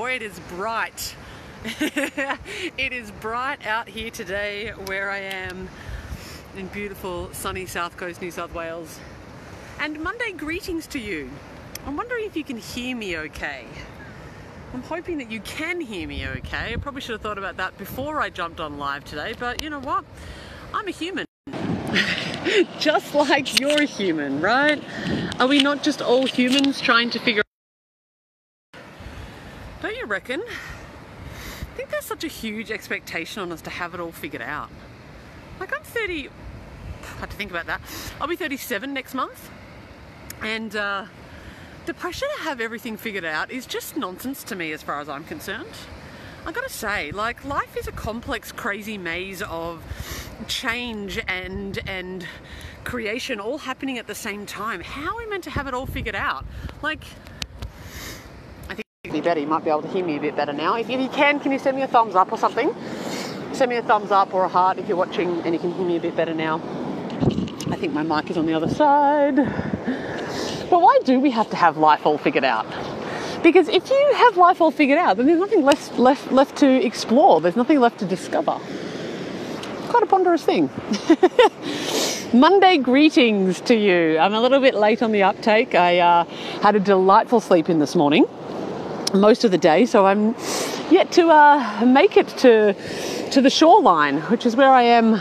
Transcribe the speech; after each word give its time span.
boy, 0.00 0.12
it 0.12 0.22
is 0.22 0.40
bright. 0.48 1.14
it 1.78 2.90
is 2.90 3.10
bright 3.20 3.66
out 3.66 3.86
here 3.86 4.10
today 4.10 4.70
where 4.86 5.10
I 5.10 5.18
am 5.18 5.68
in 6.56 6.68
beautiful 6.68 7.28
sunny 7.34 7.66
south 7.66 7.98
coast 7.98 8.22
New 8.22 8.30
South 8.30 8.54
Wales. 8.54 8.98
And 9.78 10.00
Monday 10.00 10.32
greetings 10.32 10.86
to 10.86 10.98
you. 10.98 11.28
I'm 11.84 11.98
wondering 11.98 12.24
if 12.24 12.34
you 12.34 12.44
can 12.44 12.56
hear 12.56 12.96
me 12.96 13.18
okay. 13.18 13.66
I'm 14.72 14.80
hoping 14.80 15.18
that 15.18 15.30
you 15.30 15.40
can 15.40 15.82
hear 15.82 16.08
me 16.08 16.26
okay. 16.26 16.72
I 16.72 16.76
probably 16.76 17.02
should 17.02 17.12
have 17.12 17.20
thought 17.20 17.36
about 17.36 17.58
that 17.58 17.76
before 17.76 18.22
I 18.22 18.30
jumped 18.30 18.58
on 18.58 18.78
live 18.78 19.04
today, 19.04 19.34
but 19.38 19.62
you 19.62 19.68
know 19.68 19.80
what? 19.80 20.06
I'm 20.72 20.88
a 20.88 20.92
human. 20.92 21.26
just 22.78 23.14
like 23.14 23.60
you're 23.60 23.82
a 23.82 23.84
human, 23.84 24.40
right? 24.40 24.82
Are 25.38 25.46
we 25.46 25.60
not 25.60 25.82
just 25.82 26.00
all 26.00 26.24
humans 26.24 26.80
trying 26.80 27.10
to 27.10 27.18
figure 27.18 27.42
Don't 29.82 29.96
you 29.96 30.06
reckon? 30.06 30.42
I 30.42 31.76
think 31.76 31.90
there's 31.90 32.04
such 32.04 32.24
a 32.24 32.28
huge 32.28 32.70
expectation 32.70 33.42
on 33.42 33.52
us 33.52 33.62
to 33.62 33.70
have 33.70 33.94
it 33.94 34.00
all 34.00 34.12
figured 34.12 34.42
out. 34.42 34.68
Like 35.58 35.74
I'm 35.74 35.82
30 35.82 36.28
I 37.02 37.06
had 37.20 37.30
to 37.30 37.36
think 37.36 37.50
about 37.50 37.66
that. 37.66 37.80
I'll 38.20 38.28
be 38.28 38.36
37 38.36 38.92
next 38.92 39.14
month. 39.14 39.50
And 40.42 40.74
uh, 40.76 41.06
the 41.86 41.94
pressure 41.94 42.26
to 42.36 42.42
have 42.42 42.60
everything 42.60 42.96
figured 42.96 43.24
out 43.24 43.50
is 43.50 43.66
just 43.66 43.96
nonsense 43.96 44.44
to 44.44 44.56
me 44.56 44.72
as 44.72 44.82
far 44.82 45.00
as 45.00 45.08
I'm 45.08 45.24
concerned. 45.24 45.72
I 46.46 46.52
gotta 46.52 46.70
say, 46.70 47.10
like 47.10 47.44
life 47.44 47.76
is 47.76 47.86
a 47.86 47.92
complex, 47.92 48.50
crazy 48.52 48.96
maze 48.96 49.42
of 49.42 49.82
change 50.48 51.20
and 51.28 51.78
and 51.86 52.26
creation 52.84 53.40
all 53.40 53.58
happening 53.58 53.98
at 53.98 54.06
the 54.06 54.14
same 54.14 54.46
time. 54.46 54.80
How 54.80 55.14
are 55.14 55.18
we 55.18 55.26
meant 55.26 55.44
to 55.44 55.50
have 55.50 55.66
it 55.66 55.74
all 55.74 55.84
figured 55.84 56.14
out? 56.14 56.46
Like 56.82 57.04
Better. 59.20 59.40
You 59.40 59.46
might 59.46 59.64
be 59.64 59.70
able 59.70 59.82
to 59.82 59.88
hear 59.88 60.04
me 60.04 60.16
a 60.16 60.20
bit 60.20 60.34
better 60.34 60.52
now. 60.52 60.76
If, 60.76 60.88
if 60.88 61.00
you 61.00 61.08
can, 61.08 61.40
can 61.40 61.52
you 61.52 61.58
send 61.58 61.76
me 61.76 61.82
a 61.82 61.86
thumbs 61.86 62.14
up 62.14 62.32
or 62.32 62.38
something? 62.38 62.74
Send 63.52 63.68
me 63.68 63.76
a 63.76 63.82
thumbs 63.82 64.10
up 64.10 64.32
or 64.32 64.44
a 64.44 64.48
heart 64.48 64.78
if 64.78 64.88
you're 64.88 64.96
watching 64.96 65.42
and 65.42 65.54
you 65.54 65.60
can 65.60 65.72
hear 65.72 65.86
me 65.86 65.96
a 65.96 66.00
bit 66.00 66.16
better 66.16 66.32
now. 66.32 66.60
I 67.70 67.76
think 67.76 67.92
my 67.92 68.02
mic 68.02 68.30
is 68.30 68.38
on 68.38 68.46
the 68.46 68.54
other 68.54 68.68
side. 68.68 69.36
But 69.36 70.80
why 70.80 70.98
do 71.04 71.20
we 71.20 71.30
have 71.32 71.50
to 71.50 71.56
have 71.56 71.76
life 71.76 72.06
all 72.06 72.16
figured 72.16 72.44
out? 72.44 72.66
Because 73.42 73.68
if 73.68 73.90
you 73.90 74.12
have 74.16 74.36
life 74.36 74.60
all 74.60 74.70
figured 74.70 74.98
out, 74.98 75.16
then 75.16 75.26
there's 75.26 75.40
nothing 75.40 75.62
left, 75.62 75.98
left, 75.98 76.30
left 76.30 76.56
to 76.58 76.68
explore, 76.84 77.40
there's 77.40 77.56
nothing 77.56 77.80
left 77.80 77.98
to 77.98 78.06
discover. 78.06 78.58
Quite 79.88 80.02
a 80.02 80.06
ponderous 80.06 80.44
thing. 80.44 80.70
Monday 82.32 82.78
greetings 82.78 83.60
to 83.62 83.74
you. 83.74 84.18
I'm 84.18 84.34
a 84.34 84.40
little 84.40 84.60
bit 84.60 84.74
late 84.74 85.02
on 85.02 85.10
the 85.10 85.24
uptake. 85.24 85.74
I 85.74 85.98
uh, 85.98 86.24
had 86.62 86.76
a 86.76 86.80
delightful 86.80 87.40
sleep 87.40 87.68
in 87.68 87.80
this 87.80 87.96
morning, 87.96 88.24
most 89.14 89.44
of 89.44 89.50
the 89.50 89.58
day, 89.58 89.86
so 89.86 90.06
I'm 90.06 90.34
yet 90.90 91.12
to 91.12 91.28
uh, 91.30 91.84
make 91.86 92.16
it 92.16 92.28
to, 92.38 92.74
to 93.30 93.40
the 93.40 93.50
shoreline, 93.50 94.18
which 94.22 94.46
is 94.46 94.56
where 94.56 94.70
I 94.70 94.82
am 94.82 95.20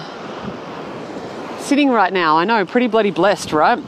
sitting 1.59 1.89
right 1.89 2.11
now. 2.11 2.37
I 2.37 2.45
know, 2.45 2.65
pretty 2.65 2.87
bloody 2.87 3.11
blessed, 3.11 3.53
right? 3.53 3.79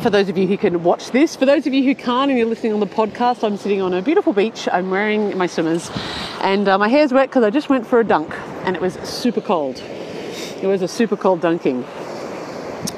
for 0.00 0.10
those 0.10 0.30
of 0.30 0.38
you 0.38 0.46
who 0.46 0.56
can 0.56 0.82
watch 0.82 1.10
this. 1.10 1.36
For 1.36 1.44
those 1.44 1.66
of 1.66 1.74
you 1.74 1.84
who 1.84 1.94
can't 1.94 2.30
and 2.30 2.38
you're 2.38 2.48
listening 2.48 2.72
on 2.72 2.80
the 2.80 2.86
podcast, 2.86 3.44
I'm 3.44 3.56
sitting 3.56 3.82
on 3.82 3.92
a 3.92 4.00
beautiful 4.00 4.32
beach. 4.32 4.66
I'm 4.72 4.90
wearing 4.90 5.36
my 5.36 5.46
swimmers 5.46 5.90
and 6.40 6.66
uh, 6.68 6.78
my 6.78 6.88
hair's 6.88 7.12
wet 7.12 7.28
because 7.28 7.44
I 7.44 7.50
just 7.50 7.68
went 7.68 7.86
for 7.86 8.00
a 8.00 8.04
dunk 8.04 8.34
and 8.64 8.74
it 8.74 8.80
was 8.80 8.94
super 8.94 9.42
cold. 9.42 9.78
It 10.62 10.66
was 10.66 10.80
a 10.80 10.88
super 10.88 11.16
cold 11.16 11.42
dunking. 11.42 11.84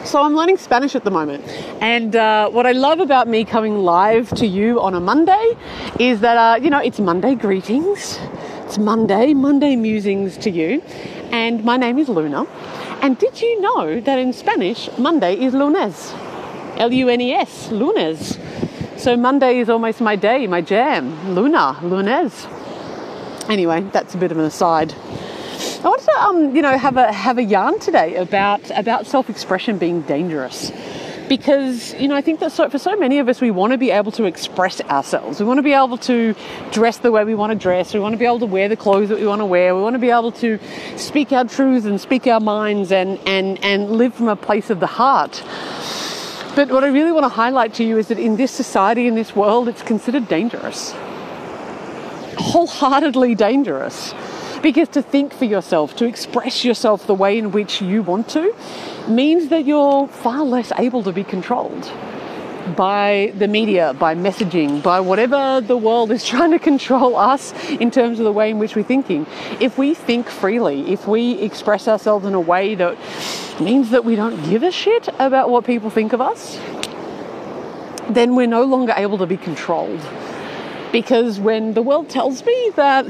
So 0.04 0.22
I'm 0.22 0.34
learning 0.34 0.58
Spanish 0.58 0.94
at 0.94 1.04
the 1.04 1.10
moment. 1.10 1.46
And 1.80 2.14
uh, 2.14 2.50
what 2.50 2.66
I 2.66 2.72
love 2.72 3.00
about 3.00 3.28
me 3.28 3.44
coming 3.44 3.78
live 3.78 4.30
to 4.30 4.46
you 4.46 4.80
on 4.80 4.94
a 4.94 5.00
Monday 5.00 5.56
is 5.98 6.20
that, 6.20 6.36
uh, 6.36 6.62
you 6.62 6.70
know, 6.70 6.78
it's 6.78 7.00
Monday 7.00 7.34
greetings. 7.34 8.18
It's 8.64 8.78
Monday, 8.78 9.32
Monday 9.32 9.76
musings 9.76 10.36
to 10.38 10.50
you. 10.50 10.82
And 11.30 11.64
my 11.64 11.76
name 11.76 11.98
is 11.98 12.08
Luna. 12.08 12.46
And 13.00 13.18
did 13.18 13.40
you 13.40 13.60
know 13.60 14.00
that 14.00 14.18
in 14.18 14.32
Spanish, 14.32 14.88
Monday 14.98 15.34
is 15.34 15.54
lunes? 15.54 16.12
L 16.76 16.92
U 16.92 17.08
N 17.08 17.20
E 17.20 17.32
S, 17.32 17.70
lunes. 17.72 18.38
So 18.96 19.16
Monday 19.16 19.58
is 19.58 19.68
almost 19.68 20.00
my 20.00 20.14
day, 20.14 20.46
my 20.46 20.60
jam. 20.60 21.34
Luna, 21.34 21.78
lunes. 21.82 22.46
Anyway, 23.48 23.80
that's 23.92 24.14
a 24.14 24.18
bit 24.18 24.30
of 24.30 24.38
an 24.38 24.44
aside. 24.44 24.94
I 25.84 25.88
wanted 25.88 26.04
to, 26.04 26.18
um, 26.20 26.54
you 26.54 26.62
know, 26.62 26.78
have 26.78 26.96
a 26.96 27.12
have 27.12 27.38
a 27.38 27.42
yarn 27.42 27.80
today 27.80 28.14
about 28.14 28.70
about 28.70 29.04
self-expression 29.04 29.78
being 29.78 30.02
dangerous, 30.02 30.70
because 31.28 31.92
you 31.94 32.06
know 32.06 32.14
I 32.14 32.20
think 32.20 32.38
that 32.38 32.52
so, 32.52 32.70
for 32.70 32.78
so 32.78 32.94
many 32.94 33.18
of 33.18 33.28
us 33.28 33.40
we 33.40 33.50
want 33.50 33.72
to 33.72 33.78
be 33.78 33.90
able 33.90 34.12
to 34.12 34.22
express 34.22 34.80
ourselves. 34.82 35.40
We 35.40 35.46
want 35.46 35.58
to 35.58 35.62
be 35.64 35.72
able 35.72 35.98
to 35.98 36.36
dress 36.70 36.98
the 36.98 37.10
way 37.10 37.24
we 37.24 37.34
want 37.34 37.52
to 37.52 37.58
dress. 37.58 37.94
We 37.94 37.98
want 37.98 38.12
to 38.12 38.16
be 38.16 38.26
able 38.26 38.38
to 38.38 38.46
wear 38.46 38.68
the 38.68 38.76
clothes 38.76 39.08
that 39.08 39.18
we 39.18 39.26
want 39.26 39.40
to 39.40 39.44
wear. 39.44 39.74
We 39.74 39.82
want 39.82 39.94
to 39.94 39.98
be 39.98 40.10
able 40.10 40.30
to 40.30 40.60
speak 40.96 41.32
our 41.32 41.46
truths 41.46 41.84
and 41.84 42.00
speak 42.00 42.28
our 42.28 42.38
minds 42.38 42.92
and 42.92 43.18
and 43.26 43.58
and 43.64 43.90
live 43.90 44.14
from 44.14 44.28
a 44.28 44.36
place 44.36 44.70
of 44.70 44.78
the 44.78 44.86
heart. 44.86 45.42
But 46.54 46.70
what 46.70 46.84
I 46.84 46.90
really 46.90 47.10
want 47.10 47.24
to 47.24 47.28
highlight 47.28 47.74
to 47.74 47.82
you 47.82 47.98
is 47.98 48.06
that 48.06 48.20
in 48.20 48.36
this 48.36 48.52
society, 48.52 49.08
in 49.08 49.16
this 49.16 49.34
world, 49.34 49.66
it's 49.66 49.82
considered 49.82 50.28
dangerous. 50.28 50.94
Wholeheartedly 52.38 53.34
dangerous. 53.34 54.14
Because 54.62 54.88
to 54.90 55.02
think 55.02 55.32
for 55.32 55.44
yourself, 55.44 55.96
to 55.96 56.04
express 56.04 56.64
yourself 56.64 57.06
the 57.06 57.14
way 57.14 57.36
in 57.36 57.50
which 57.50 57.82
you 57.82 58.02
want 58.02 58.28
to, 58.30 58.54
means 59.08 59.48
that 59.48 59.64
you're 59.64 60.06
far 60.06 60.44
less 60.44 60.72
able 60.78 61.02
to 61.02 61.12
be 61.12 61.24
controlled 61.24 61.90
by 62.76 63.32
the 63.36 63.48
media, 63.48 63.92
by 63.94 64.14
messaging, 64.14 64.80
by 64.80 65.00
whatever 65.00 65.60
the 65.60 65.76
world 65.76 66.12
is 66.12 66.24
trying 66.32 66.52
to 66.52 66.60
control 66.60 67.16
us 67.16 67.52
in 67.68 67.90
terms 67.90 68.20
of 68.20 68.24
the 68.24 68.32
way 68.32 68.50
in 68.50 68.60
which 68.60 68.76
we're 68.76 68.84
thinking. 68.84 69.26
If 69.60 69.78
we 69.78 69.94
think 69.94 70.28
freely, 70.28 70.92
if 70.92 71.08
we 71.08 71.40
express 71.40 71.88
ourselves 71.88 72.24
in 72.24 72.34
a 72.34 72.40
way 72.40 72.76
that 72.76 72.96
means 73.60 73.90
that 73.90 74.04
we 74.04 74.14
don't 74.14 74.40
give 74.48 74.62
a 74.62 74.70
shit 74.70 75.08
about 75.18 75.50
what 75.50 75.64
people 75.64 75.90
think 75.90 76.12
of 76.12 76.20
us, 76.20 76.56
then 78.08 78.36
we're 78.36 78.46
no 78.46 78.64
longer 78.64 78.94
able 78.96 79.18
to 79.18 79.26
be 79.26 79.36
controlled. 79.36 80.00
Because 80.92 81.40
when 81.40 81.74
the 81.74 81.82
world 81.82 82.08
tells 82.10 82.44
me 82.44 82.70
that 82.76 83.06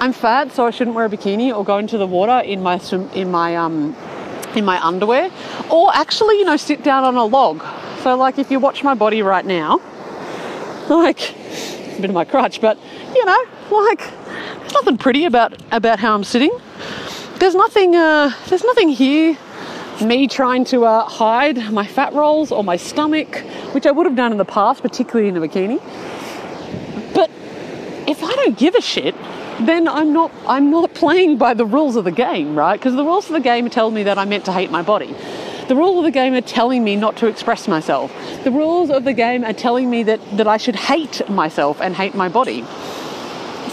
I'm 0.00 0.12
fat, 0.12 0.52
so 0.52 0.64
I 0.64 0.70
shouldn't 0.70 0.94
wear 0.94 1.06
a 1.06 1.08
bikini 1.08 1.52
or 1.52 1.64
go 1.64 1.78
into 1.78 1.98
the 1.98 2.06
water 2.06 2.38
in 2.38 2.62
my 2.62 2.78
swim, 2.78 3.10
in 3.14 3.32
my 3.32 3.56
um, 3.56 3.96
in 4.54 4.64
my 4.64 4.80
underwear, 4.80 5.30
or 5.70 5.94
actually, 5.94 6.38
you 6.38 6.44
know, 6.44 6.56
sit 6.56 6.84
down 6.84 7.02
on 7.02 7.16
a 7.16 7.24
log. 7.24 7.64
So, 8.02 8.16
like, 8.16 8.38
if 8.38 8.50
you 8.50 8.60
watch 8.60 8.84
my 8.84 8.94
body 8.94 9.22
right 9.22 9.44
now, 9.44 9.80
like, 10.88 11.20
a 11.98 12.00
bit 12.00 12.10
of 12.10 12.14
my 12.14 12.24
crutch, 12.24 12.60
but 12.60 12.78
you 13.14 13.24
know, 13.24 13.44
like, 13.72 13.98
there's 14.60 14.72
nothing 14.72 14.98
pretty 14.98 15.24
about 15.24 15.60
about 15.72 15.98
how 15.98 16.14
I'm 16.14 16.24
sitting. 16.24 16.52
There's 17.38 17.56
nothing. 17.56 17.96
Uh, 17.96 18.32
there's 18.46 18.64
nothing 18.64 18.90
here. 18.90 19.36
Me 20.00 20.28
trying 20.28 20.64
to 20.66 20.84
uh, 20.84 21.08
hide 21.08 21.72
my 21.72 21.84
fat 21.84 22.12
rolls 22.12 22.52
or 22.52 22.62
my 22.62 22.76
stomach, 22.76 23.38
which 23.72 23.84
I 23.84 23.90
would 23.90 24.06
have 24.06 24.14
done 24.14 24.30
in 24.30 24.38
the 24.38 24.44
past, 24.44 24.80
particularly 24.80 25.28
in 25.28 25.36
a 25.36 25.40
bikini. 25.40 25.80
But 27.14 27.30
if 28.06 28.22
I 28.22 28.32
don't 28.36 28.56
give 28.56 28.76
a 28.76 28.80
shit, 28.80 29.16
then 29.60 29.88
I'm 29.88 30.12
not 30.12 30.32
I'm 30.46 30.70
not 30.70 30.94
playing 30.94 31.38
by 31.38 31.54
the 31.54 31.66
rules 31.66 31.96
of 31.96 32.04
the 32.04 32.12
game, 32.12 32.56
right? 32.56 32.78
Because 32.78 32.94
the 32.94 33.04
rules 33.04 33.26
of 33.26 33.32
the 33.32 33.40
game 33.40 33.68
tell 33.70 33.90
me 33.90 34.04
that 34.04 34.18
I'm 34.18 34.28
meant 34.28 34.44
to 34.46 34.52
hate 34.52 34.70
my 34.70 34.82
body. 34.82 35.14
The 35.68 35.76
rules 35.76 35.98
of 35.98 36.04
the 36.04 36.10
game 36.10 36.32
are 36.32 36.40
telling 36.40 36.82
me 36.82 36.96
not 36.96 37.16
to 37.18 37.26
express 37.26 37.68
myself. 37.68 38.10
The 38.42 38.50
rules 38.50 38.88
of 38.88 39.04
the 39.04 39.12
game 39.12 39.44
are 39.44 39.52
telling 39.52 39.90
me 39.90 40.02
that, 40.04 40.18
that 40.38 40.46
I 40.46 40.56
should 40.56 40.76
hate 40.76 41.28
myself 41.28 41.82
and 41.82 41.94
hate 41.94 42.14
my 42.14 42.30
body. 42.30 42.64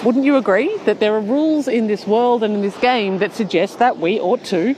Wouldn't 0.03 0.25
you 0.25 0.35
agree 0.35 0.75
that 0.79 0.99
there 0.99 1.15
are 1.15 1.21
rules 1.21 1.69
in 1.69 1.87
this 1.87 2.05
world 2.05 2.43
and 2.43 2.53
in 2.53 2.61
this 2.61 2.77
game 2.77 3.19
that 3.19 3.31
suggest 3.31 3.79
that 3.79 3.97
we 3.97 4.19
ought 4.19 4.43
to 4.45 4.75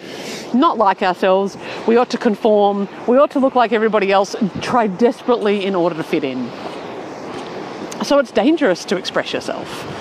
not 0.54 0.78
like 0.78 1.02
ourselves, 1.02 1.58
we 1.88 1.98
ought 1.98 2.12
to 2.12 2.20
conform, 2.20 2.88
we 3.08 3.18
ought 3.18 3.32
to 3.32 3.40
look 3.40 3.56
like 3.56 3.74
everybody 3.74 4.12
else, 4.12 4.36
try 4.62 4.86
desperately 4.86 5.66
in 5.66 5.74
order 5.74 5.96
to 5.96 6.04
fit 6.04 6.24
in? 6.24 6.50
So 8.04 8.20
it's 8.20 8.32
dangerous 8.32 8.86
to 8.86 8.96
express 8.96 9.34
yourself. 9.34 9.97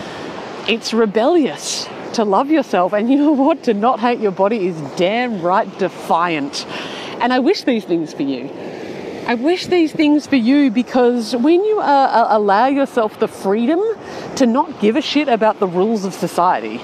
It's 0.68 0.92
rebellious 0.92 1.88
to 2.14 2.24
love 2.24 2.50
yourself. 2.50 2.92
And 2.92 3.08
you 3.10 3.18
know 3.18 3.32
what? 3.32 3.62
To 3.64 3.74
not 3.74 4.00
hate 4.00 4.18
your 4.18 4.32
body 4.32 4.66
is 4.66 4.80
damn 4.96 5.40
right 5.40 5.68
defiant. 5.78 6.66
And 7.20 7.32
I 7.32 7.38
wish 7.38 7.62
these 7.62 7.84
things 7.84 8.12
for 8.12 8.22
you. 8.22 8.50
I 9.28 9.34
wish 9.34 9.66
these 9.66 9.92
things 9.92 10.26
for 10.26 10.36
you 10.36 10.70
because 10.70 11.34
when 11.36 11.64
you 11.64 11.80
uh, 11.80 11.82
uh, 11.82 12.26
allow 12.30 12.66
yourself 12.66 13.18
the 13.18 13.28
freedom 13.28 13.80
to 14.36 14.46
not 14.46 14.80
give 14.80 14.96
a 14.96 15.02
shit 15.02 15.28
about 15.28 15.58
the 15.60 15.66
rules 15.66 16.04
of 16.04 16.14
society, 16.14 16.78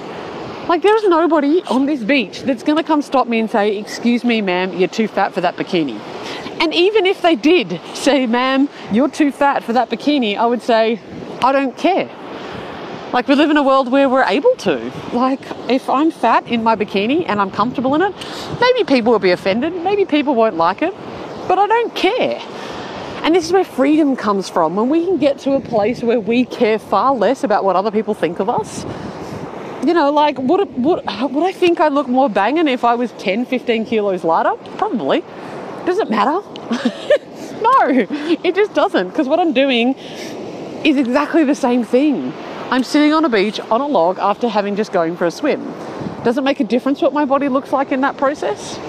like 0.67 0.81
there's 0.81 1.03
nobody 1.03 1.61
on 1.63 1.85
this 1.85 2.03
beach 2.03 2.41
that's 2.41 2.63
going 2.63 2.77
to 2.77 2.83
come 2.83 3.01
stop 3.01 3.27
me 3.27 3.39
and 3.39 3.49
say, 3.49 3.77
"Excuse 3.77 4.23
me, 4.23 4.41
ma'am, 4.41 4.73
you're 4.77 4.87
too 4.87 5.07
fat 5.07 5.33
for 5.33 5.41
that 5.41 5.55
bikini." 5.55 5.99
And 6.61 6.73
even 6.73 7.05
if 7.05 7.21
they 7.21 7.35
did 7.35 7.79
say, 7.93 8.25
"Ma'am, 8.25 8.69
you're 8.91 9.09
too 9.09 9.31
fat 9.31 9.63
for 9.63 9.73
that 9.73 9.89
bikini," 9.89 10.37
I 10.37 10.45
would 10.45 10.61
say, 10.61 10.99
"I 11.41 11.51
don't 11.51 11.77
care." 11.77 12.09
Like 13.13 13.27
we 13.27 13.35
live 13.35 13.51
in 13.51 13.57
a 13.57 13.63
world 13.63 13.91
where 13.91 14.09
we're 14.09 14.23
able 14.23 14.55
to. 14.55 14.91
Like 15.13 15.39
if 15.69 15.87
I'm 15.87 16.09
fat 16.09 16.47
in 16.47 16.63
my 16.63 16.75
bikini 16.75 17.25
and 17.27 17.39
I'm 17.39 17.51
comfortable 17.51 17.93
in 17.93 18.01
it, 18.01 18.11
maybe 18.59 18.83
people 18.85 19.11
will 19.11 19.19
be 19.19 19.29
offended, 19.29 19.71
maybe 19.83 20.03
people 20.03 20.33
won't 20.33 20.57
like 20.57 20.81
it, 20.81 20.95
but 21.47 21.59
I 21.59 21.67
don't 21.67 21.93
care. 21.93 22.41
And 23.21 23.35
this 23.35 23.45
is 23.45 23.53
where 23.53 23.63
freedom 23.63 24.15
comes 24.15 24.49
from. 24.49 24.75
When 24.75 24.89
we 24.89 25.05
can 25.05 25.19
get 25.19 25.37
to 25.39 25.51
a 25.51 25.59
place 25.59 26.01
where 26.01 26.19
we 26.19 26.43
care 26.45 26.79
far 26.79 27.13
less 27.13 27.43
about 27.43 27.63
what 27.63 27.75
other 27.75 27.91
people 27.91 28.15
think 28.15 28.39
of 28.39 28.49
us. 28.49 28.83
You 29.85 29.93
know, 29.93 30.11
like, 30.11 30.39
would, 30.39 30.61
would, 30.83 31.05
would 31.05 31.43
I 31.43 31.51
think 31.51 31.79
I'd 31.79 31.93
look 31.93 32.07
more 32.07 32.29
banging 32.31 32.67
if 32.67 32.83
I 32.83 32.95
was 32.95 33.11
10, 33.13 33.45
15 33.45 33.85
kilos 33.85 34.23
lighter? 34.23 34.55
Probably. 34.77 35.23
Does 35.85 35.99
it 35.99 36.09
matter? 36.09 36.31
no, 37.61 38.07
it 38.43 38.55
just 38.55 38.73
doesn't. 38.73 39.09
Because 39.09 39.27
what 39.27 39.39
I'm 39.39 39.53
doing 39.53 39.93
is 40.83 40.97
exactly 40.97 41.43
the 41.43 41.55
same 41.55 41.83
thing. 41.83 42.33
I'm 42.73 42.83
sitting 42.83 43.13
on 43.13 43.23
a 43.23 43.29
beach 43.29 43.59
on 43.59 43.81
a 43.81 43.85
log 43.85 44.17
after 44.17 44.47
having 44.47 44.75
just 44.75 44.91
going 44.91 45.15
for 45.15 45.25
a 45.25 45.31
swim. 45.31 45.63
Does 46.23 46.39
it 46.39 46.43
make 46.43 46.59
a 46.59 46.63
difference 46.63 47.03
what 47.03 47.13
my 47.13 47.23
body 47.23 47.47
looks 47.47 47.71
like 47.71 47.91
in 47.91 48.01
that 48.01 48.17
process? 48.17 48.79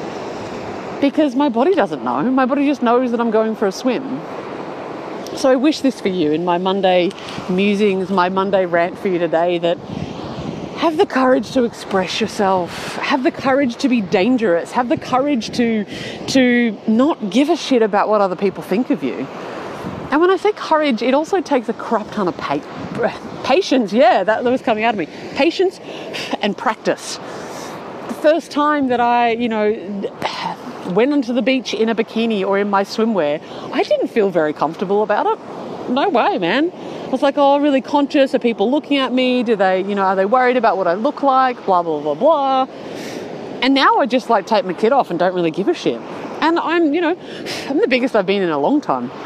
Because 1.03 1.37
my 1.37 1.51
body 1.51 1.75
doesn't 1.75 2.03
know. 2.03 2.23
My 2.31 2.47
body 2.47 2.65
just 2.65 2.83
knows 2.83 3.11
that 3.11 3.21
I'm 3.21 3.31
going 3.31 3.55
for 3.55 3.67
a 3.67 3.73
swim. 3.73 4.23
So 5.37 5.51
I 5.51 5.57
wish 5.57 5.81
this 5.81 6.01
for 6.01 6.09
you 6.09 6.33
in 6.33 6.47
my 6.47 6.57
Monday 6.57 7.11
musings, 7.51 8.09
my 8.09 8.31
Monday 8.31 8.65
rant 8.65 8.99
for 8.99 9.09
you 9.09 9.19
today 9.19 9.59
that 9.59 9.77
have 10.79 10.97
the 10.97 11.05
courage 11.05 11.53
to 11.53 11.65
express 11.65 12.23
yourself 12.23 12.97
have 12.97 13.23
the 13.23 13.31
courage 13.31 13.77
to 13.77 13.89
be 13.89 14.01
dangerous 14.01 14.73
have 14.73 14.89
the 14.89 14.97
courage 14.97 15.55
to 15.57 15.85
to 16.27 16.77
not 16.89 17.31
give 17.31 17.49
a 17.49 17.57
shit 17.57 17.81
about 17.81 18.09
what 18.09 18.21
other 18.21 18.37
people 18.37 18.63
think 18.63 18.91
of 18.91 19.03
you 19.03 19.15
and 20.11 20.21
when 20.21 20.31
i 20.31 20.37
say 20.37 20.53
courage 20.53 21.01
it 21.01 21.15
also 21.15 21.41
takes 21.41 21.69
a 21.69 21.73
crap 21.73 22.11
ton 22.11 22.29
of 22.29 22.37
pa- 22.37 22.59
patience 23.45 23.93
yeah 23.93 24.25
that 24.25 24.43
was 24.43 24.63
coming 24.63 24.85
out 24.85 24.95
of 24.95 24.99
me 24.99 25.07
patience 25.35 25.79
and 26.41 26.57
practice 26.57 27.17
the 28.09 28.19
first 28.21 28.51
time 28.51 28.89
that 28.89 29.01
i 29.01 29.31
you 29.31 29.49
know 29.49 29.71
went 30.95 31.13
onto 31.13 31.33
the 31.33 31.43
beach 31.43 31.75
in 31.75 31.89
a 31.89 31.95
bikini 31.95 32.45
or 32.45 32.59
in 32.59 32.69
my 32.69 32.83
swimwear 32.83 33.41
i 33.73 33.83
didn't 33.83 34.09
feel 34.09 34.31
very 34.31 34.53
comfortable 34.53 35.03
about 35.03 35.27
it 35.27 35.91
no 35.91 36.09
way 36.09 36.39
man 36.39 36.73
I 37.05 37.09
was 37.11 37.23
like, 37.23 37.35
oh, 37.37 37.61
really 37.61 37.81
conscious. 37.81 38.35
Are 38.35 38.41
people 38.41 38.71
looking 38.71 38.97
at 38.97 39.13
me? 39.13 39.45
Do 39.45 39.55
they, 39.55 39.83
you 39.83 39.95
know, 39.95 40.03
are 40.03 40.17
they 40.17 40.25
worried 40.25 40.57
about 40.57 40.77
what 40.77 40.89
I 40.89 40.95
look 40.95 41.23
like? 41.23 41.65
Blah, 41.65 41.83
blah, 41.85 42.01
blah, 42.01 42.15
blah. 42.15 42.67
And 43.63 43.73
now 43.73 43.99
I 43.99 44.07
just 44.07 44.29
like 44.29 44.47
take 44.47 44.65
my 44.65 44.73
kit 44.73 44.93
off 44.93 45.11
and 45.11 45.19
don't 45.19 45.35
really 45.35 45.53
give 45.53 45.69
a 45.69 45.75
shit. 45.75 46.01
And 46.41 46.59
I'm, 46.59 46.93
you 46.93 47.01
know, 47.01 47.17
I'm 47.69 47.79
the 47.79 47.87
biggest 47.87 48.17
I've 48.17 48.27
been 48.27 48.43
in 48.43 48.51
a 48.51 48.59
long 48.59 48.81
time. 48.81 49.11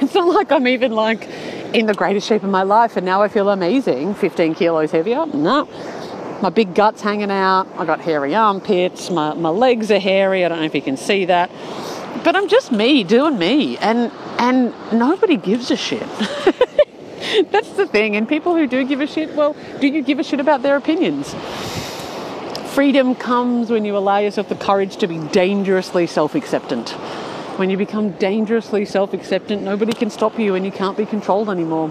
It's 0.00 0.14
not 0.14 0.28
like 0.28 0.52
I'm 0.52 0.68
even 0.68 0.92
like 0.92 1.28
in 1.72 1.86
the 1.86 1.94
greatest 1.94 2.26
shape 2.26 2.42
of 2.42 2.50
my 2.50 2.62
life 2.62 2.96
and 2.96 3.04
now 3.04 3.22
I 3.22 3.28
feel 3.28 3.48
amazing, 3.48 4.14
15 4.14 4.54
kilos 4.54 4.90
heavier. 4.90 5.26
No. 5.26 5.68
My 6.40 6.50
big 6.50 6.74
gut's 6.74 7.02
hanging 7.02 7.30
out. 7.30 7.66
I 7.76 7.84
got 7.84 8.00
hairy 8.00 8.34
armpits. 8.34 9.10
My, 9.10 9.34
my 9.34 9.48
legs 9.48 9.90
are 9.90 9.98
hairy. 9.98 10.44
I 10.44 10.48
don't 10.48 10.60
know 10.60 10.64
if 10.64 10.74
you 10.74 10.82
can 10.82 10.96
see 10.96 11.24
that. 11.24 11.50
But 12.22 12.36
I'm 12.36 12.48
just 12.48 12.70
me 12.72 13.04
doing 13.04 13.38
me 13.38 13.76
and 13.78 14.12
and 14.38 14.72
nobody 14.92 15.36
gives 15.36 15.70
a 15.70 15.76
shit. 15.76 16.06
That's 17.50 17.70
the 17.72 17.86
thing. 17.86 18.16
And 18.16 18.28
people 18.28 18.54
who 18.54 18.66
do 18.66 18.84
give 18.84 19.00
a 19.00 19.06
shit, 19.06 19.34
well, 19.34 19.56
do 19.80 19.88
you 19.88 20.02
give 20.02 20.18
a 20.18 20.22
shit 20.22 20.38
about 20.38 20.62
their 20.62 20.76
opinions? 20.76 21.34
Freedom 22.72 23.14
comes 23.16 23.70
when 23.70 23.84
you 23.84 23.96
allow 23.96 24.18
yourself 24.18 24.48
the 24.48 24.54
courage 24.54 24.98
to 24.98 25.08
be 25.08 25.18
dangerously 25.18 26.06
self 26.06 26.34
acceptant. 26.36 26.94
When 27.58 27.70
you 27.70 27.76
become 27.76 28.12
dangerously 28.12 28.84
self 28.84 29.12
acceptant, 29.12 29.62
nobody 29.62 29.92
can 29.92 30.10
stop 30.10 30.38
you 30.38 30.54
and 30.54 30.64
you 30.64 30.70
can't 30.70 30.96
be 30.96 31.04
controlled 31.04 31.50
anymore. 31.50 31.88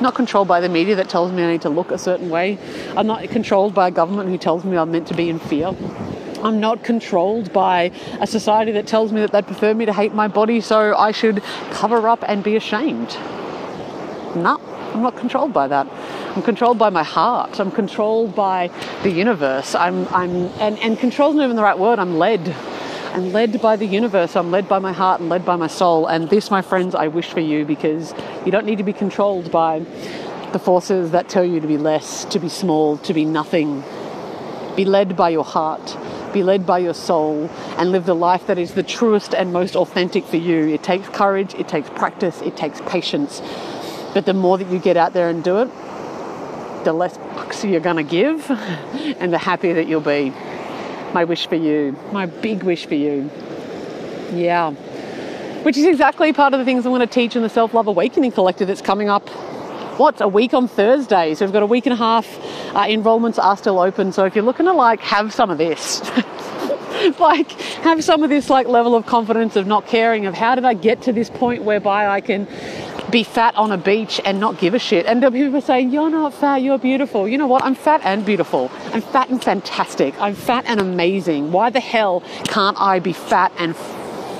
Not 0.00 0.14
controlled 0.14 0.46
by 0.46 0.60
the 0.60 0.68
media 0.68 0.94
that 0.94 1.08
tells 1.08 1.32
me 1.32 1.42
I 1.42 1.50
need 1.50 1.62
to 1.62 1.70
look 1.70 1.90
a 1.90 1.98
certain 1.98 2.30
way. 2.30 2.56
I'm 2.96 3.08
not 3.08 3.28
controlled 3.28 3.74
by 3.74 3.88
a 3.88 3.90
government 3.90 4.28
who 4.28 4.38
tells 4.38 4.64
me 4.64 4.76
I'm 4.76 4.92
meant 4.92 5.08
to 5.08 5.14
be 5.14 5.28
in 5.28 5.40
fear. 5.40 5.74
I'm 6.44 6.60
not 6.60 6.84
controlled 6.84 7.52
by 7.52 7.90
a 8.20 8.28
society 8.28 8.70
that 8.72 8.86
tells 8.86 9.10
me 9.10 9.20
that 9.22 9.32
they'd 9.32 9.44
prefer 9.44 9.74
me 9.74 9.86
to 9.86 9.92
hate 9.92 10.14
my 10.14 10.28
body, 10.28 10.60
so 10.60 10.94
I 10.96 11.10
should 11.10 11.42
cover 11.72 12.08
up 12.08 12.22
and 12.28 12.44
be 12.44 12.54
ashamed. 12.54 13.10
No, 14.36 14.60
I'm 14.94 15.02
not 15.02 15.16
controlled 15.16 15.52
by 15.52 15.66
that. 15.66 15.88
I'm 16.36 16.42
controlled 16.42 16.78
by 16.78 16.90
my 16.90 17.02
heart. 17.02 17.58
I'm 17.58 17.72
controlled 17.72 18.36
by 18.36 18.70
the 19.02 19.10
universe. 19.10 19.74
I'm, 19.74 20.06
I'm, 20.14 20.46
and, 20.60 20.78
and 20.78 20.96
not 21.18 21.34
even 21.34 21.56
the 21.56 21.62
right 21.62 21.78
word. 21.78 21.98
I'm 21.98 22.18
led. 22.18 22.54
I'm 23.12 23.30
led 23.30 23.60
by 23.60 23.76
the 23.76 23.84
universe. 23.84 24.36
I'm 24.36 24.50
led 24.50 24.68
by 24.68 24.78
my 24.78 24.94
heart 24.94 25.20
and 25.20 25.28
led 25.28 25.44
by 25.44 25.56
my 25.56 25.66
soul. 25.66 26.06
And 26.06 26.30
this, 26.30 26.50
my 26.50 26.62
friends, 26.62 26.94
I 26.94 27.08
wish 27.08 27.28
for 27.28 27.40
you 27.40 27.66
because 27.66 28.14
you 28.46 28.50
don't 28.50 28.64
need 28.64 28.78
to 28.78 28.84
be 28.84 28.94
controlled 28.94 29.50
by 29.50 29.80
the 30.52 30.58
forces 30.58 31.10
that 31.10 31.28
tell 31.28 31.44
you 31.44 31.60
to 31.60 31.66
be 31.66 31.76
less, 31.76 32.24
to 32.26 32.38
be 32.38 32.48
small, 32.48 32.96
to 32.98 33.12
be 33.12 33.26
nothing. 33.26 33.84
Be 34.76 34.86
led 34.86 35.14
by 35.14 35.28
your 35.28 35.44
heart. 35.44 35.98
Be 36.32 36.42
led 36.42 36.64
by 36.64 36.78
your 36.78 36.94
soul 36.94 37.50
and 37.76 37.92
live 37.92 38.06
the 38.06 38.14
life 38.14 38.46
that 38.46 38.56
is 38.56 38.72
the 38.72 38.82
truest 38.82 39.34
and 39.34 39.52
most 39.52 39.76
authentic 39.76 40.24
for 40.24 40.38
you. 40.38 40.68
It 40.68 40.82
takes 40.82 41.06
courage, 41.10 41.52
it 41.54 41.68
takes 41.68 41.90
practice, 41.90 42.40
it 42.40 42.56
takes 42.56 42.80
patience. 42.86 43.42
But 44.14 44.24
the 44.24 44.32
more 44.32 44.56
that 44.56 44.68
you 44.68 44.78
get 44.78 44.96
out 44.96 45.12
there 45.12 45.28
and 45.28 45.44
do 45.44 45.58
it, 45.58 45.70
the 46.84 46.94
less 46.94 47.18
fucks 47.18 47.70
you're 47.70 47.80
going 47.80 47.96
to 47.96 48.02
give 48.02 48.50
and 48.50 49.34
the 49.34 49.38
happier 49.38 49.74
that 49.74 49.86
you'll 49.86 50.00
be. 50.00 50.32
My 51.12 51.24
wish 51.24 51.46
for 51.46 51.56
you, 51.56 51.96
my 52.10 52.26
big 52.26 52.62
wish 52.62 52.86
for 52.86 52.94
you. 52.94 53.30
Yeah. 54.32 54.70
Which 55.62 55.76
is 55.76 55.84
exactly 55.84 56.32
part 56.32 56.54
of 56.54 56.58
the 56.58 56.64
things 56.64 56.86
I'm 56.86 56.92
going 56.92 57.06
to 57.06 57.06
teach 57.06 57.36
in 57.36 57.42
the 57.42 57.48
Self 57.48 57.74
Love 57.74 57.86
Awakening 57.86 58.32
Collective 58.32 58.66
that's 58.66 58.80
coming 58.80 59.10
up. 59.10 59.28
What's 59.98 60.22
a 60.22 60.28
week 60.28 60.54
on 60.54 60.68
Thursday? 60.68 61.34
So 61.34 61.44
we've 61.44 61.52
got 61.52 61.62
a 61.62 61.66
week 61.66 61.84
and 61.84 61.92
a 61.92 61.96
half. 61.96 62.26
Uh, 62.74 62.86
enrollments 62.86 63.38
are 63.38 63.56
still 63.58 63.78
open. 63.78 64.10
So 64.10 64.24
if 64.24 64.34
you're 64.34 64.44
looking 64.44 64.66
to 64.66 64.72
like 64.72 65.00
have 65.00 65.34
some 65.34 65.50
of 65.50 65.58
this, 65.58 66.00
like 67.20 67.52
have 67.82 68.02
some 68.02 68.22
of 68.22 68.30
this 68.30 68.48
like 68.48 68.66
level 68.66 68.94
of 68.94 69.04
confidence 69.04 69.54
of 69.54 69.66
not 69.66 69.86
caring 69.86 70.24
of 70.24 70.32
how 70.32 70.54
did 70.54 70.64
I 70.64 70.72
get 70.72 71.02
to 71.02 71.12
this 71.12 71.28
point 71.28 71.62
whereby 71.62 72.06
I 72.06 72.22
can 72.22 72.46
be 73.12 73.22
fat 73.22 73.54
on 73.56 73.70
a 73.70 73.76
beach 73.76 74.20
and 74.24 74.40
not 74.40 74.58
give 74.58 74.74
a 74.74 74.78
shit. 74.78 75.06
And 75.06 75.22
people 75.32 75.60
saying, 75.60 75.90
You're 75.90 76.10
not 76.10 76.34
fat, 76.34 76.62
you're 76.62 76.78
beautiful. 76.78 77.28
You 77.28 77.38
know 77.38 77.46
what? 77.46 77.62
I'm 77.62 77.74
fat 77.74 78.00
and 78.02 78.24
beautiful. 78.24 78.70
I'm 78.92 79.02
fat 79.02 79.28
and 79.28 79.40
fantastic. 79.40 80.18
I'm 80.20 80.34
fat 80.34 80.64
and 80.66 80.80
amazing. 80.80 81.52
Why 81.52 81.70
the 81.70 81.80
hell 81.80 82.22
can't 82.44 82.80
I 82.80 82.98
be 82.98 83.12
fat 83.12 83.52
and 83.58 83.76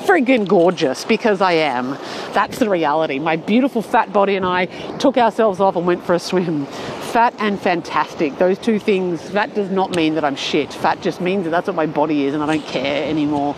friggin' 0.06 0.48
gorgeous? 0.48 1.04
Because 1.04 1.40
I 1.40 1.52
am. 1.52 1.98
That's 2.32 2.58
the 2.58 2.68
reality. 2.68 3.18
My 3.18 3.36
beautiful 3.36 3.82
fat 3.82 4.12
body 4.12 4.36
and 4.36 4.46
I 4.46 4.66
took 4.96 5.18
ourselves 5.18 5.60
off 5.60 5.76
and 5.76 5.86
went 5.86 6.04
for 6.04 6.14
a 6.14 6.18
swim. 6.18 6.66
Fat 6.66 7.34
and 7.38 7.60
fantastic. 7.60 8.38
Those 8.38 8.58
two 8.58 8.78
things, 8.78 9.30
that 9.32 9.54
does 9.54 9.70
not 9.70 9.94
mean 9.94 10.14
that 10.14 10.24
I'm 10.24 10.36
shit. 10.36 10.72
Fat 10.72 11.02
just 11.02 11.20
means 11.20 11.44
that 11.44 11.50
that's 11.50 11.66
what 11.66 11.76
my 11.76 11.86
body 11.86 12.24
is 12.24 12.34
and 12.34 12.42
I 12.42 12.46
don't 12.46 12.66
care 12.66 13.06
anymore. 13.06 13.54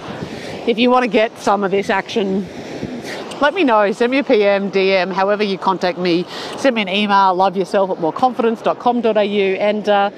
If 0.66 0.76
you 0.78 0.90
want 0.90 1.05
to 1.05 1.11
get 1.11 1.38
some 1.38 1.62
of 1.62 1.70
this 1.70 1.88
action, 1.88 2.46
let 3.41 3.55
me 3.55 3.65
know. 3.65 3.91
Send 3.93 4.11
me 4.11 4.19
a 4.19 4.25
PM, 4.25 4.71
DM, 4.71 5.13
however 5.13 5.43
you 5.43 5.59
contact 5.59 5.99
me. 5.99 6.25
Send 6.57 6.77
me 6.77 6.83
an 6.83 6.89
email, 6.89 7.35
loveyourself 7.37 7.91
at 7.91 7.99
moreconfidence.com.au, 7.99 9.19
and 9.21 9.88
uh, 9.88 10.11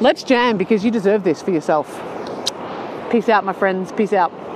let's 0.00 0.22
jam 0.22 0.56
because 0.58 0.84
you 0.84 0.90
deserve 0.90 1.24
this 1.24 1.42
for 1.42 1.50
yourself. 1.50 1.88
Peace 3.10 3.28
out, 3.28 3.44
my 3.44 3.52
friends. 3.52 3.92
Peace 3.92 4.12
out. 4.12 4.43